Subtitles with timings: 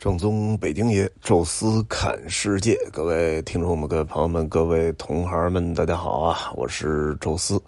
[0.00, 6.50] 正宗北京爷，宙斯看世界，各位听众们、各位朋友们、各位同行们，大家好啊！
[6.56, 7.62] 我是宙斯。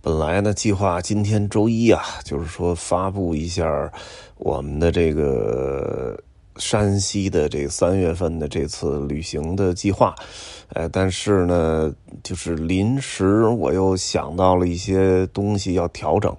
[0.00, 3.92] 本来呢，计划今天周一啊，就是说发布一下
[4.38, 6.18] 我们的这个
[6.56, 10.14] 山西的这三月份的这次旅行的计划，
[10.68, 16.34] 呃，但是呢，就是临时我又想到了一些东西要调整。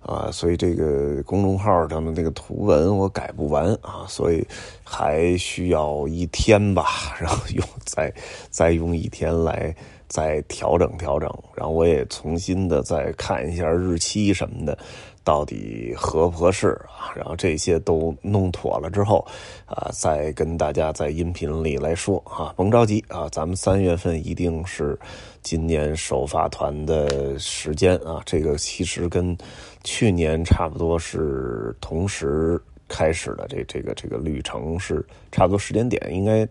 [0.00, 4.46] 啊，所以这个公众号上的那个图文我改不完啊，所以
[4.82, 7.64] 还需要一天吧， 然后用
[8.00, 8.14] 再
[8.48, 9.74] 再用一天来
[10.08, 14.78] 再调整调整，然后我也重新的再看一下日期什么的。
[15.22, 17.12] 到底合不合适啊？
[17.14, 19.24] 然后这些都弄妥了之后，
[19.66, 24.98] 啊，再跟大家在音频里来说啊，甭着急啊，咱们三月份一定是
[25.42, 28.22] 今年首发团的时间啊。
[28.24, 29.36] 这个其实跟
[29.84, 36.48] 去年差不多是同时开始的，这这个这个旅程是差不多时间点应该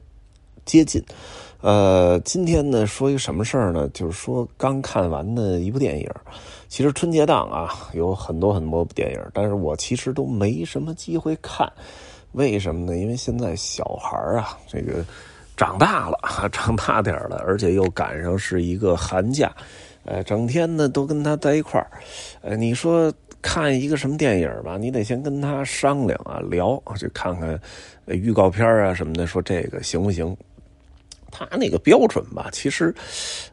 [0.69, 1.03] 接近。
[1.61, 3.89] 呃，今天呢说一个什么事儿呢？
[3.91, 6.07] 就是说刚看完的一部电影。
[6.67, 11.67] 其实春节档啊有很多很多部电影，但是我其实都没什么机会看。
[12.33, 12.95] 为什么呢？
[12.95, 15.03] 因为现在小孩啊，这个
[15.57, 16.17] 长大了，
[16.53, 19.51] 长大点了，而且又赶上是一个寒假，
[20.05, 21.89] 呃，整天呢都跟他在一块儿。
[22.41, 27.59] 呃，你说看一个什么电影吧，你得先跟他商量啊，聊，就看看
[28.05, 30.37] 预告片啊什么的，说这个行不行？
[31.31, 32.93] 他那个标准吧，其实，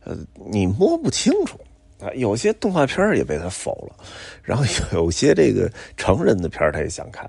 [0.05, 0.16] 呃，
[0.50, 1.58] 你摸不清楚
[2.00, 2.10] 啊。
[2.14, 4.05] 有些动画片也被他否了，
[4.42, 7.24] 然后有些这个成人的片他也想看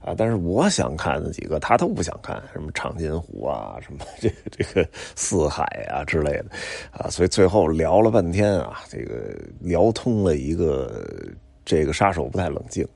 [0.00, 0.14] 啊。
[0.16, 6.46] 但是我想看的几个，他都不想看，什么长津湖啊，什么这这个四海啊之类的
[6.90, 7.10] 啊。
[7.10, 11.04] 所以最后聊了半天啊，这个聊通了一个。
[11.66, 12.86] 这个杀手不太冷静，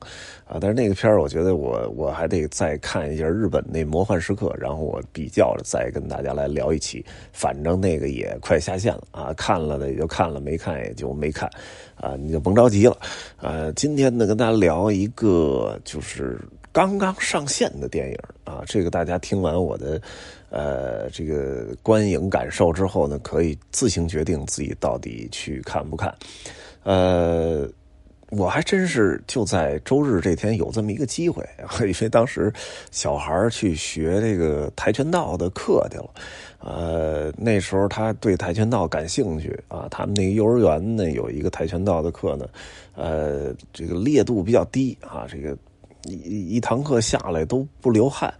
[0.45, 7.05] 啊，但是那个片儿，我觉得我我还得再看一下日本那魔幻时刻，然后我比较着再跟大家来聊一起。
[7.33, 11.49] 反正那个也快下线了啊，看了的也就看了，没看也就没看，
[11.95, 12.97] 啊，你就甭着急了。
[13.41, 16.39] 呃，今天呢跟大家聊一个就是
[16.71, 20.01] 刚刚上线的电影啊，这个大家听完我的
[20.49, 26.15] 呃这个观影感受之后呢，可以自行决定自己到底去看不看，
[26.83, 27.69] 呃。
[28.31, 31.45] 我还真是就在周日这天有这么一个机会，
[31.85, 32.51] 因为当时
[32.89, 36.09] 小孩去学这个跆拳道的课去了，
[36.59, 42.47] 呃，那时候他对跆拳道感兴趣啊，他们那个幼儿园呢有一个跆拳道的课呢，
[42.95, 45.57] 呃，这个烈度比较低啊，这个
[46.05, 48.33] 一一堂课下来都不流汗，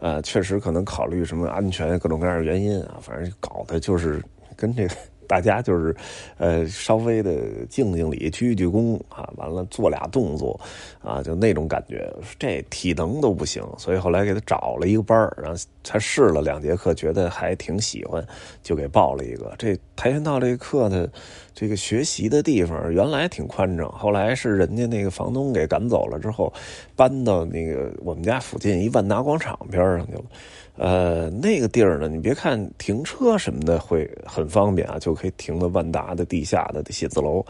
[0.00, 4.22] 呃，确实可能考虑什么安全各种各样的原因啊，反正搞的就是
[4.56, 4.94] 跟这个。
[5.26, 5.94] 大家就是，
[6.38, 7.32] 呃，稍微的
[7.68, 10.58] 敬敬礼、鞠鞠躬啊，完了做俩动作，
[11.02, 18.24] 啊，就那种感觉，这体能都不行，所以后来给他找了一个班儿然后他试了两节课，觉得还挺喜欢，
[18.62, 19.54] 就给报了一个。
[19.58, 21.08] 这跆拳道这个课呢，
[21.54, 26.52] 这个学习的地方原来挺宽敞，后来是人家那个房东给赶走了之后，
[26.96, 30.24] 搬到那个我们家附近一万达广场边上去了。
[30.76, 37.44] 呃，那个地儿呢，你别看停车什么的会很方便啊，就可以停到万达的地下的写字楼。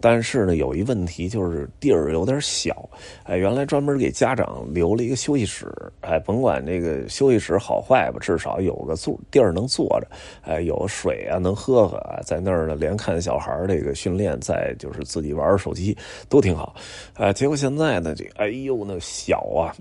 [0.00, 2.88] 但是呢，有一问题就是地儿有点小。
[3.24, 5.66] 哎，原来专门给家长留了一个休息室，
[6.02, 10.06] 哎，甭管这个休息室好坏吧，至少有个坐地儿能坐着，
[10.42, 15.96] 哎，有水啊能喝喝，在那儿呢连看小孩这个训练，再就是自己玩手机
[16.28, 16.76] 都挺好。
[17.14, 19.74] 哎，结果现在呢，这哎呦那小啊。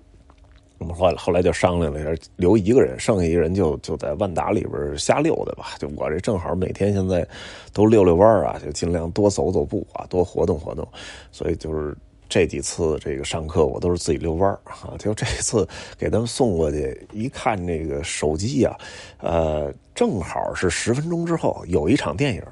[0.80, 5.76] 我们后来后来就商量了一下，留一个人，剩下一个人就就在万达里边瞎溜达吧。
[5.80, 7.28] 就我这正好每天现在
[7.74, 10.88] 都溜溜弯啊，就尽量多走走步啊，多活动活动。
[11.32, 11.96] 所以就是
[12.30, 14.94] 这几次这个上课，我都是自己遛弯啊。
[15.00, 15.68] 就这次
[15.98, 18.78] 给他们送过去，一看这个手机啊，
[19.20, 22.44] 呃，正好是十分钟之后有一场电影。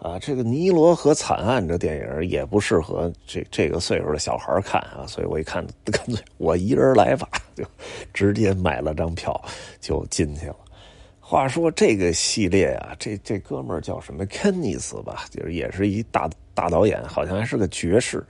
[0.00, 5.62] 啊，这个《尼罗河惨案》这电影也不适合这这个岁数的小孩看啊，所以我一看，
[5.92, 7.62] 干脆我一人来吧，就
[8.14, 9.38] 直接买了张票
[9.78, 10.56] 就进去了。
[11.20, 14.24] 话说这个系列啊，这这哥们儿叫什么？
[14.24, 18.24] 肯尼斯吧，就是也是一大大导演，好像还是个爵士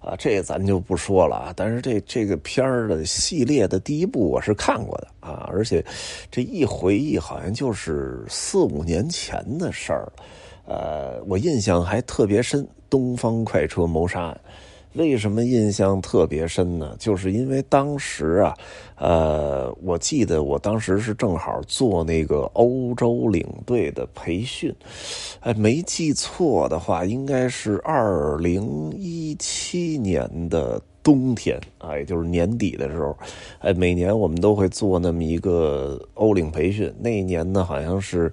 [0.00, 0.14] 啊。
[0.16, 1.52] 这咱就不说了啊。
[1.56, 5.84] 但是这这个片儿的系列的第一部我是看过的啊，而且
[6.30, 10.10] 这一回忆好像就是四五年前的事儿。
[10.66, 14.40] 呃，我印象还特别深，《东方快车谋杀案》，
[14.98, 16.94] 为什么印象特别深呢？
[16.98, 18.54] 就是因为当时啊，
[18.96, 24.74] 呃，我记得我当时是正好做那个欧洲领队的培训，
[25.40, 30.82] 哎，没记错的话，应该是二零一七年的。
[31.06, 33.16] 冬天啊，也就是年底的时候，
[33.60, 36.92] 哎，每年我们都会做那么一个欧领培训。
[36.98, 38.32] 那一年呢，好像是。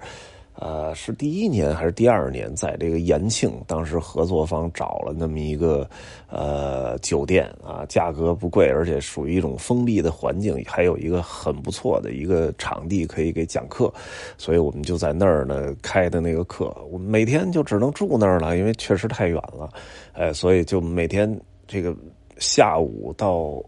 [0.64, 5.86] 呃，是第一年还是第二年，在这个延庆，当时合作方找了那么一个
[6.30, 13.94] 呃酒店啊，价格不贵，而且属于一种封闭的环境，还有一个很不错的一个场地可以给讲课，
[14.38, 19.70] 所以我们就在那儿呢开的那个课，我们每天就只能住那儿了，因为确实太远了，
[20.14, 21.38] 哎，所以就每天
[21.68, 21.94] 这个
[22.38, 23.62] 下午到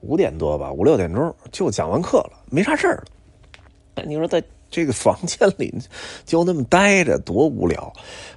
[0.00, 3.04] 五点多吧，五六点钟就讲完课了，没啥事儿了。
[3.96, 4.40] 哎，你说在。
[4.76, 5.72] 这个房间里
[6.26, 7.90] 就那么待着多无聊，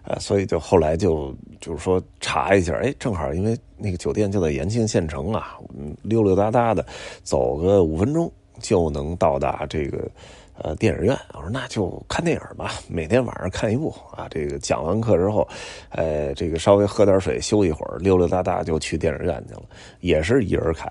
[0.03, 5.57] 呃，所以就后来就就是说查一下，哎，正好因为那个酒店就在延庆县城啊，
[6.01, 6.86] 溜溜达达的
[7.24, 8.31] 走个五分钟
[8.62, 10.09] 就能到达这个
[10.53, 11.13] 呃电影院。
[11.33, 14.25] 我说那就看电影吧，每天晚上看一部啊。
[14.31, 15.45] 这个讲完课之后，
[15.89, 19.63] 呃，这个稍微喝点水休一会儿，溜溜达达就去电影院去了，
[20.00, 20.89] 也是一人看。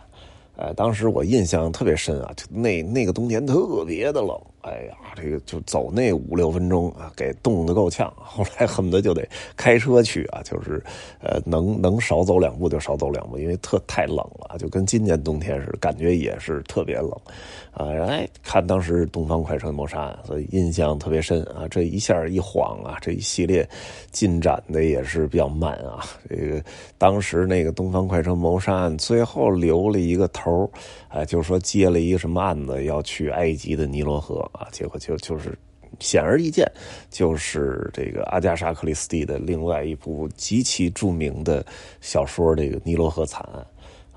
[0.57, 4.39] 呃，当时我印象特别深啊，就那那个冬天特别的冷。
[4.63, 8.13] 哎呀，这个就走那五六分钟啊，给冻得够呛。
[8.17, 9.27] 后来恨不得就得
[9.57, 10.83] 开车去啊，就是
[11.21, 17.11] 呃，能能少走两步就少走两步，因为特太冷了，就跟今年冬天似的，感觉也是特别冷
[17.73, 17.87] 啊。
[18.07, 21.67] 哎，看当时《东方快车谋杀案》，所以印象特别深啊。
[21.71, 23.67] 这一下一晃啊，这一系列
[24.11, 26.05] 进展的也是比较慢啊。
[26.29, 26.63] 这个
[26.99, 30.71] 当时那个《东方快车谋杀案》最后留了一个头
[31.09, 34.48] 哎，就是说接了一个什么案子要去埃及的尼罗河。
[34.53, 35.57] 啊，结果就就是
[36.01, 36.71] 显而易见，
[37.11, 41.65] 就是这个阿加莎·克里斯蒂的另外一部极其著名的
[42.01, 43.67] 小说《这个尼罗河惨案》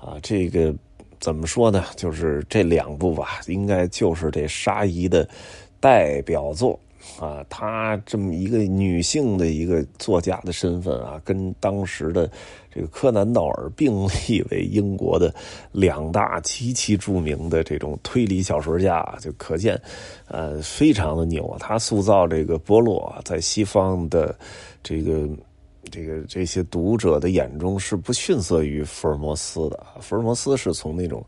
[0.06, 0.74] 啊，这个
[1.20, 1.84] 怎么说呢？
[1.96, 5.28] 就是这两部吧，应该就是这沙姨的
[5.80, 6.78] 代表作。
[7.18, 12.30] 啊，她这么一个女性的一个作家的身份啊，跟当时的
[12.72, 15.34] 这个柯南道尔并立为英国的
[15.72, 19.80] 两大极其著名的这种推理小说家，就可见，
[20.26, 21.56] 呃，非常的牛。
[21.58, 24.34] 他塑造这个波洛在西方的
[24.82, 25.28] 这个
[25.90, 29.86] 这个这些读者的眼中是不逊色于福尔摩斯的。
[30.00, 31.24] 福尔摩斯是从那种。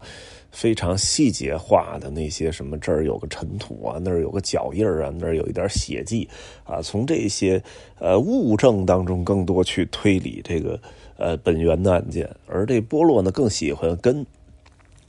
[0.54, 6.28] 非常细节化的那些什么，这儿有个尘土啊，那儿有个脚印儿啊，那儿有一点血迹
[6.64, 7.60] 啊，从这些
[7.98, 10.80] 呃物证当中更多去推理这个
[11.16, 14.24] 呃本源的案件，而这波洛呢更喜欢跟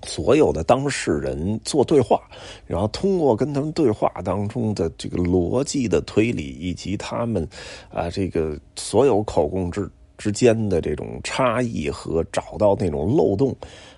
[0.03, 2.19] 所有的当事人做对话，
[2.65, 7.47] 然后通过跟他们对话当中的这个逻辑的推理，以及他们
[7.89, 9.87] 啊这个所有口供之
[10.17, 13.55] 之间的这种差异和找到那种漏洞。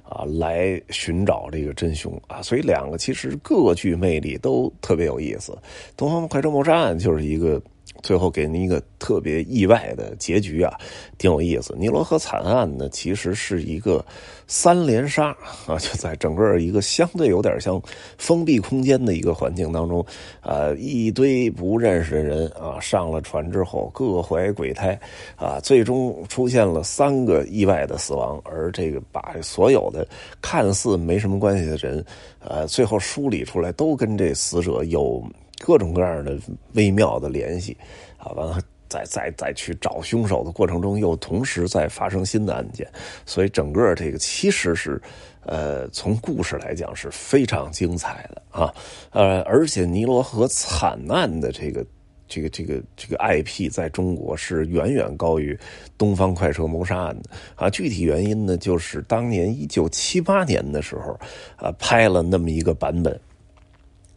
[0.09, 5.51] 啊，来寻找这个真凶啊，所以两个其实各具魅力，都特别有意思。
[5.95, 7.61] 《东方快车谋杀案》就是一个。
[8.01, 10.73] 最后给您一个特别意外的结局啊，
[11.17, 11.75] 挺有意思。
[11.77, 14.03] 尼罗河惨案呢，其实是一个
[14.47, 15.27] 三连杀
[15.65, 17.81] 啊， 就在整个一个相对有点像
[18.17, 20.05] 封闭空间的一个环境当中，
[20.41, 24.99] 啊，一堆不认识的人啊，上了船之后各怀鬼胎
[25.35, 30.07] 啊，最终出现了三个意外的死亡，而这个把所有的
[30.41, 32.03] 看似没什么关系的人，
[32.39, 35.23] 呃，最后梳理出来都跟这死者有。
[35.59, 36.37] 各种各样的
[36.73, 37.75] 微妙的联系，
[38.17, 42.87] 啊，完了再再再去找凶手的过程中，又同时在发生新的案件，
[43.25, 45.01] 所以整个这个其实是，
[45.41, 48.41] 呃，从故事来讲是非常精彩的。
[48.49, 48.73] 啊，
[49.11, 51.85] 呃，而且尼罗河惨案的这个
[52.29, 55.57] 这个这个这个 IP 在中国是远远高于
[55.97, 57.29] 东方快车谋杀案的。
[57.55, 61.19] 啊，具体原因呢，就是当年一九七八年的时候，
[61.57, 63.19] 啊，拍了那么一个版本。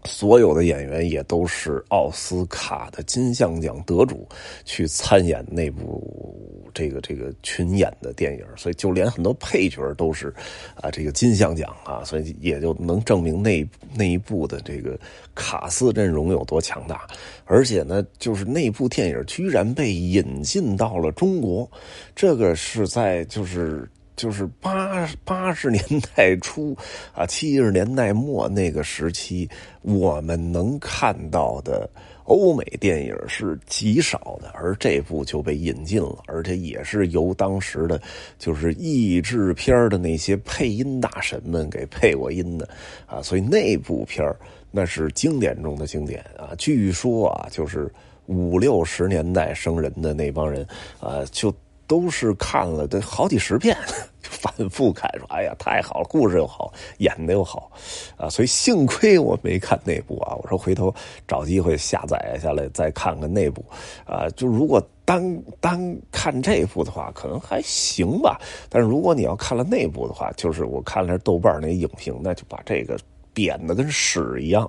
[0.05, 4.27] 所有的演员也都是奥斯卡的金像奖得主，
[4.65, 10.33] 去参演那部这个这个群演的电影，所以就连很多配角都是
[10.75, 14.99] 啊这个金像奖啊，所以也就能证明那那一部的这个
[15.35, 17.07] 卡斯阵容有多强大。
[17.45, 21.71] 而且呢，就是那部电影居然被引进到了中国，
[22.17, 23.89] 这个是在就是。
[24.21, 25.83] 就是八八十年
[26.15, 26.77] 代初
[27.15, 29.49] 啊，七十年代末那个时期，
[29.81, 31.89] 我们能看到的
[32.25, 37.99] 欧美电影是极少的，而这部就被引进了，而且也是由当时的，
[38.39, 42.69] 就是译制片的那些配音大神们给配过音的
[43.07, 44.23] 啊，所以那部片
[44.71, 46.53] 那是经典中的经典啊。
[46.59, 47.91] 据说啊，就是
[48.27, 50.67] 五六十年代生人的那帮人
[51.01, 51.51] 啊，就。
[51.91, 53.77] 都是看了得好几十遍，
[54.23, 57.69] 反复看，说哎呀太好了，故事又好，演的又好，
[58.17, 60.95] 啊，所以幸亏我没看那部啊，我说回头
[61.27, 63.65] 找机会下载下来再看看那部，
[64.07, 72.97] 啊，就如果单单看这部的话，可能还行吧，但是如果你要看了那部的话，就是我看了豆瓣那影评，那就把这个。
[73.41, 74.69] 扁的跟屎一样，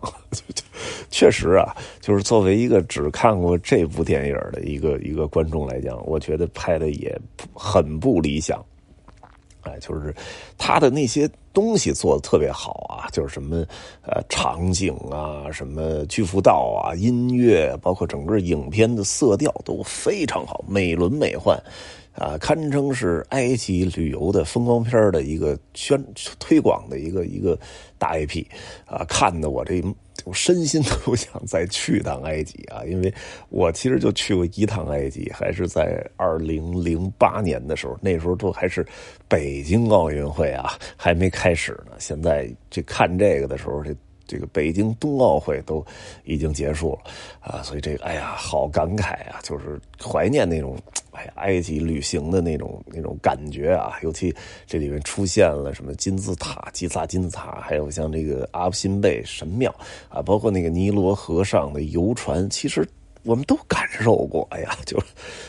[1.11, 7.19] 确实啊，就是作为一个只看过这部电影的一个一个观众来讲，我觉得拍的也
[7.53, 8.63] 很不理想。
[9.63, 10.15] 哎，就是
[10.57, 13.57] 他的那些东西做的特别好啊，就是什么
[14.01, 21.55] 呃场景啊，什么巨幅道啊，音乐，包括整个影片的色调都非常好，美轮美奂。
[22.13, 26.03] 啊，堪称是埃及旅游的风光片的一个宣
[26.39, 27.57] 推广的一个一个
[27.97, 28.45] 大 IP，
[28.85, 29.81] 啊，看的我这
[30.25, 33.13] 我身心都想再去趟埃及啊，因为
[33.49, 38.85] 我其实就去过一趟埃及，还是在二零零八年的时候，那时候都还是
[39.27, 41.93] 北京奥运会啊，还没开始呢。
[41.97, 43.95] 现在这看这个的时候，这。
[44.27, 45.85] 这个北京冬奥会都
[46.23, 46.99] 已经结束了
[47.41, 50.77] 啊，所以这个哎呀，好感慨啊，就是怀念那种
[51.11, 53.93] 哎埃及旅行的那种那种感觉啊。
[54.01, 54.33] 尤其
[54.65, 59.73] 这里面出现了什么金字塔、吉萨金字塔，还有像这个阿布辛贝神庙
[60.09, 62.87] 啊，包括那个尼罗河上的游船，其实
[63.23, 64.47] 我们都感受过。
[64.51, 64.97] 哎呀，就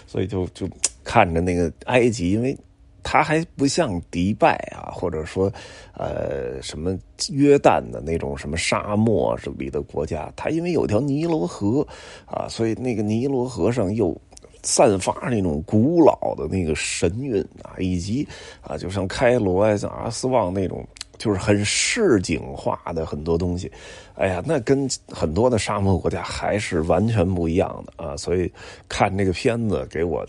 [0.06, 0.68] 所以就就
[1.02, 2.56] 看着那个埃及，因为。
[3.04, 5.52] 它还不像迪拜啊，或者说，
[5.94, 6.96] 呃，什么
[7.30, 11.84] 约旦的那种什么沙漠里的国家，它因为有条尼罗河
[12.26, 14.16] 啊，所以那个尼罗河上又
[14.62, 18.26] 散发那种古老的那个神韵啊，以及
[18.60, 20.86] 啊，就像开罗啊，像阿斯旺那种，
[21.18, 23.70] 就是很市井化的很多东西，
[24.14, 28.50] 哎呀，那跟很多的沙漠国家还是完全不一样的啊，所以
[28.88, 30.24] 看这个片子给我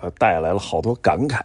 [0.00, 1.40] 呃带来了好多感慨。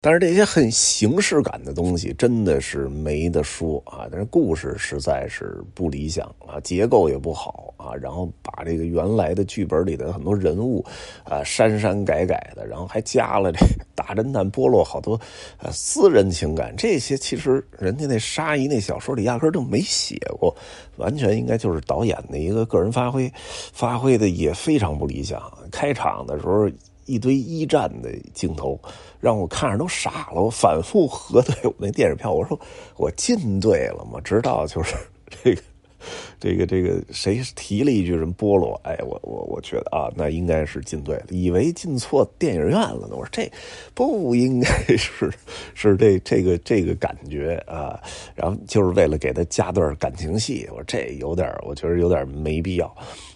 [0.00, 4.06] 但是这些很形式感的东西真的是没得说啊！
[4.08, 10.84] 但是故事实在是不理想啊，结构也不好啊，然后把这个原来的剧本里的很多人物
[11.24, 13.58] 啊删删改改的，然后还加了这
[13.96, 15.20] 大侦探波洛好多
[15.58, 20.54] 呃私人情感，这些其实人家那沙溢那小说里压根就没写过，
[20.96, 23.28] 完全应该就是导演的一个个人发挥，
[23.72, 25.42] 发挥的也非常不理想。
[25.72, 26.70] 开场的时候。
[27.08, 28.78] 一堆一战的镜头，
[29.18, 30.42] 让我看着都傻了。
[30.42, 32.58] 我反复核对我那电影票，我说
[32.96, 34.20] 我进对了吗？
[34.22, 34.94] 直到就是
[35.42, 35.62] 这个
[36.38, 43.16] 这个这个谁提了一句什么菠萝，哎，我我我觉得啊，那应该是进对了，以为进错电影院了呢。
[43.16, 43.50] 我说这
[43.94, 45.32] 不应该是
[45.74, 48.00] 是这这个这个感觉啊。
[48.34, 52.94] 然后就是为了给他加段感情戏，我说这有点，我觉得有点没必要。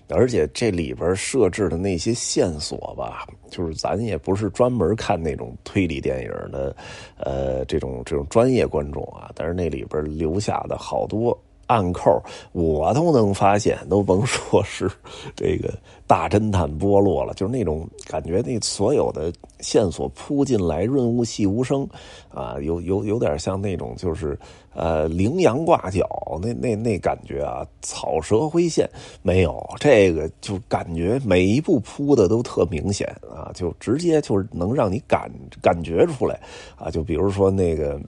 [0.09, 6.77] 而且这里边设置的那些线索吧，就是咱也不是专门看那种推理电影的，
[7.17, 11.39] 呃，这种这种专业观众啊，但是那里边留下的好多。
[11.73, 14.91] 暗扣我都能发现，都甭说是
[15.35, 15.73] 这个
[16.07, 21.89] 大侦探波洛了，就是那种感觉，那所有的线索扑进来，润物细无声，
[22.29, 24.39] 啊，有有有点像那种就是
[24.75, 26.07] 呃羚羊挂角
[26.43, 28.87] 那那那感觉啊，草蛇灰线
[29.23, 35.31] 没有，这个就感觉每一步铺的都特明显啊，就直接就是能让你感
[35.63, 36.39] 感觉出来
[36.77, 37.99] 啊，就比如说那个。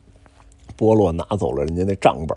[0.77, 2.37] 波洛拿走了人家那账本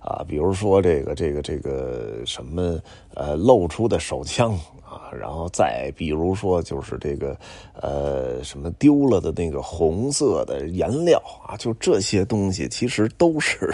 [0.00, 2.78] 啊，比如说这个这个这个什么
[3.14, 4.52] 呃露出的手枪
[4.82, 7.36] 啊，然后再比如说就是这个
[7.74, 13.72] 呃什么丢了的那个红色的颜料啊，就这些东西其实都是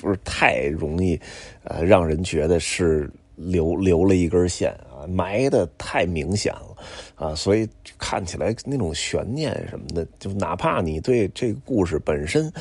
[0.00, 1.18] 不是太容易
[1.64, 6.76] 呃让人觉得是留留了一根线啊，埋的太明显了
[7.14, 12.52] 啊，所以看起来那种悬念什么的，就哪怕你对这个故事本身。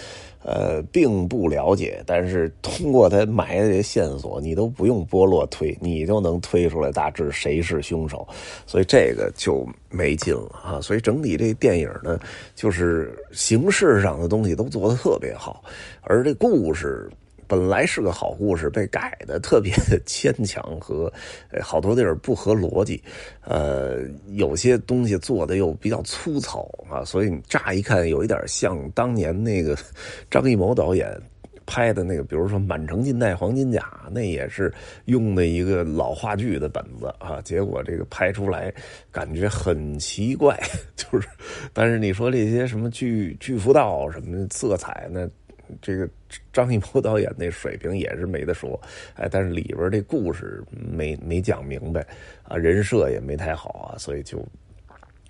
[0.43, 8.27] 呃，并不了解，但是通过他埋的这些线索，你都不用波落推，你就能推出来大致谁是凶手，
[8.65, 10.79] 所以这个就没劲了啊！
[10.81, 12.19] 所以整体这电影呢，
[12.55, 15.63] 就是形式上的东西都做得特别好，
[16.01, 17.09] 而这故事。
[17.49, 19.73] 本来是个好故事，被改的特别
[20.05, 21.11] 牵强和
[21.59, 23.01] 好多地儿不合逻辑，
[23.43, 24.01] 呃，
[24.33, 29.75] 有些东西做的又比较粗糙啊，所以你乍一看有一点像当年那个
[30.29, 31.19] 张艺谋导演
[31.65, 33.79] 拍的那个，比如说《满城尽带黄金甲》，
[34.11, 34.71] 那也是
[35.05, 38.71] 用的一个老话剧的本子啊，结果这个拍出来
[39.11, 40.55] 感觉很奇怪，
[40.95, 41.27] 就是，
[41.73, 45.27] 但是你说这些什么巨巨幅道什么色彩那。
[45.81, 46.09] 这个
[46.51, 48.79] 张艺谋 导演那水平也是没得说，
[49.15, 52.05] 哎，但是里边这故事没没讲明白
[52.43, 54.45] 啊，人设也没太好啊，所以就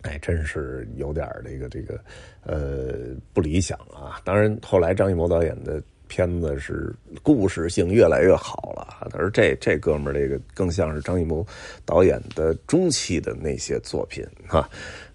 [0.02, 2.00] 哎，真是有点这个这个
[2.44, 4.22] 呃不理想啊。
[4.24, 6.92] 当然，后来张艺谋导演的片子是
[7.22, 11.46] 故事性越来越好了，而这这哥们儿这个更像是张艺谋
[11.86, 14.68] 导演的中期的那些作品哈。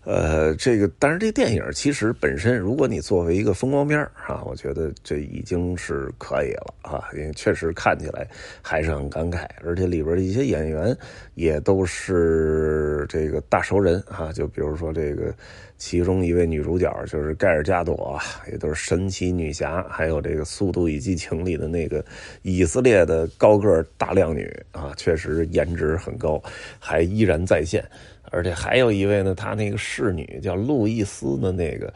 [0.05, 8.29] 呃，这个，但是这电影其实本身，如果你作为一个风光片啊，我觉得这已经是可以了啊，因为确实看起来
[8.61, 10.95] 还是很感慨，而且里边的一些演员
[11.35, 15.35] 也都是这个大熟人啊，就比如说这个
[15.79, 18.21] 其中一位女主角就是盖尔加朵，
[18.53, 22.05] 也都是神奇女侠，还有这个《速度与激情》里的那个
[22.43, 26.43] 以色列的高个大靓女啊，确实颜值很高，
[26.79, 27.83] 还依然在线。
[28.35, 31.95] 而且还有一位呢，他那个侍女叫路易斯的那个，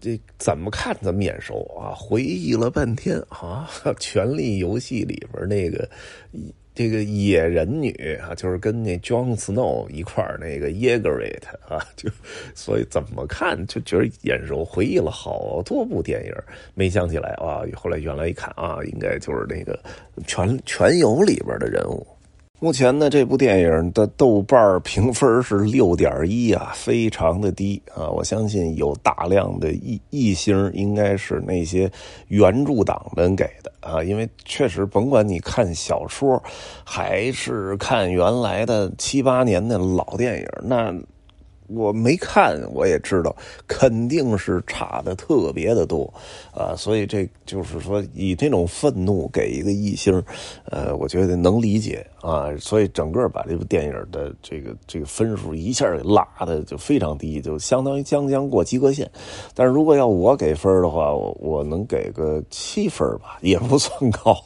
[0.00, 1.90] 这怎么看怎么眼熟啊！
[1.96, 3.68] 回忆了半天啊，
[3.98, 5.88] 《权力游戏》里边那个
[6.72, 7.90] 这个野人女
[8.22, 12.08] 啊，就是跟那 Jon Snow 一块那个 y e g e r i t 啊，就
[12.54, 14.64] 所以怎么看就觉得眼熟。
[14.64, 16.32] 回忆了好多部电影，
[16.74, 17.66] 没想起来啊。
[17.74, 19.74] 后来原来一看啊，应该就是那个
[20.24, 22.06] 《全全游》里边的人物。
[22.62, 28.10] 目前呢，这部电影的豆瓣评分是六点一啊，非常的低啊。
[28.10, 31.90] 我相信有大量的异异星，应该是那些
[32.28, 34.04] 原著党们给的啊。
[34.04, 36.42] 因为确实，甭管你看小说，
[36.84, 40.94] 还是看原来的七八年的老电影，那。
[41.74, 43.34] 我没看，我也知道
[43.66, 46.12] 肯定是差的特别的多，
[46.52, 50.22] 啊，所以这就是说以这种愤怒给一个一星，
[50.64, 59.08] 呃，我觉得能理解啊，所以整个把这部电影的这个这个分数一下给拉的就非常低，就相当于将将过及格线。
[59.54, 64.36] 但是如果要我给分的话，我我能给个七分吧，也不算高，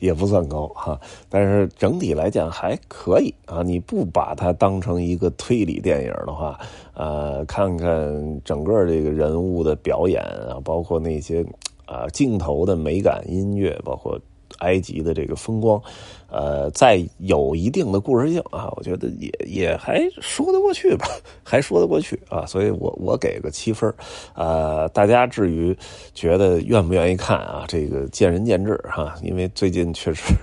[0.00, 1.00] 也不算高哈。
[1.30, 6.60] 但是整体来讲还可以啊，你不把它当成一个推理电影的话。
[6.94, 11.44] 呃，看看整个这个人物的表演啊，包括那些
[11.86, 14.18] 啊镜头的美感、音乐，包括
[14.58, 15.82] 埃及的这个风光，
[16.30, 21.06] 呃，再有一定的故事性啊，我觉得也也还说得过去吧，
[21.42, 23.92] 还说得过去啊，所以我我给个七分
[24.34, 25.76] 呃，大家至于
[26.14, 30.34] 觉得愿不愿意看啊，这个见仁见智哈，因为最近确实，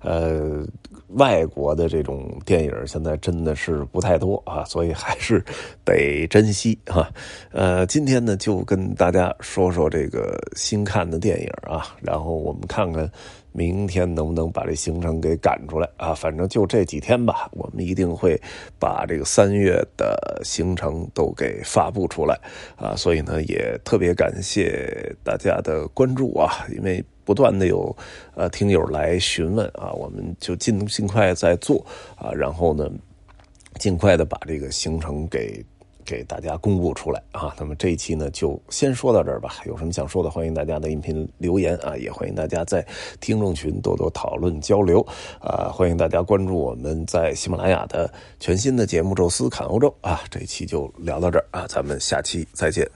[0.00, 0.66] 呃。
[1.14, 5.44] 外国的这种电影现在真的是不太多啊，所以还是
[5.84, 7.10] 得珍惜哈。
[7.50, 13.10] 呃，今天呢就跟大家说说这个新看的电影啊，然后我们看看
[13.52, 16.14] 明天能不能把这行程给赶出来啊。
[16.14, 18.40] 反正就这几天吧，我们一定会
[18.78, 22.38] 把这个三月的行程都给发布出来
[22.76, 22.94] 啊。
[22.94, 27.04] 所以呢，也特别感谢大家的关注啊，因为。
[27.30, 27.96] 不断的有，
[28.34, 32.90] 呃，听友来询问啊，我们就尽尽快在做啊，然后呢，
[33.78, 35.64] 尽快的把这个行程给
[36.04, 37.54] 给大家公布出来啊。
[37.56, 39.58] 那么这一期呢，就先说到这儿吧。
[39.64, 42.84] 有什么想说的，欢迎大家的音频留言啊，也欢迎大家在
[43.20, 45.00] 听众群多多讨论交流
[45.38, 45.70] 啊。
[45.72, 50.20] 欢迎大家关注我们在喜马拉雅的全新的节目《宙斯侃欧洲》啊。
[50.28, 52.90] 这一期就聊到这儿啊，咱们下期再见。